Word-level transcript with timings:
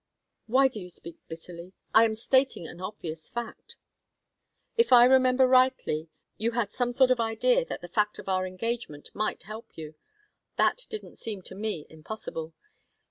"Why 0.47 0.67
do 0.67 0.79
you 0.81 0.89
speak 0.89 1.17
bitterly? 1.27 1.73
I 1.93 2.05
am 2.05 2.15
stating 2.15 2.65
an 2.65 2.81
obvious 2.81 3.29
fact." 3.29 3.75
"If 4.75 4.91
I 4.91 5.05
remember 5.05 5.45
rightly, 5.45 6.09
you 6.39 6.53
had 6.53 6.71
some 6.71 6.91
sort 6.91 7.11
of 7.11 7.19
idea 7.19 7.65
that 7.65 7.81
the 7.81 7.87
fact 7.87 8.17
of 8.17 8.27
our 8.27 8.47
engagement 8.47 9.11
might 9.13 9.43
help 9.43 9.77
you. 9.77 9.93
That 10.57 10.87
didn't 10.89 11.17
seem 11.19 11.43
to 11.43 11.53
me 11.53 11.85
impossible. 11.87 12.55